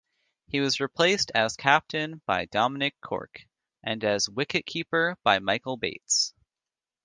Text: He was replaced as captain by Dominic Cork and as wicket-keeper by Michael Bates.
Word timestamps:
He 0.47 0.61
was 0.61 0.79
replaced 0.79 1.31
as 1.35 1.55
captain 1.55 2.23
by 2.25 2.45
Dominic 2.45 2.95
Cork 3.01 3.41
and 3.83 4.03
as 4.03 4.27
wicket-keeper 4.27 5.19
by 5.21 5.37
Michael 5.37 5.77
Bates. 5.77 6.33